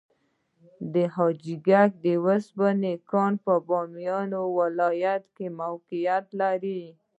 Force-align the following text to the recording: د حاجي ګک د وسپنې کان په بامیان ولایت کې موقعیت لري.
د 0.93 0.95
حاجي 1.13 1.55
ګک 1.67 1.91
د 2.05 2.05
وسپنې 2.25 2.93
کان 3.11 3.33
په 3.45 3.53
بامیان 3.69 4.29
ولایت 4.59 5.23
کې 5.35 5.47
موقعیت 5.61 6.25
لري. 6.41 6.81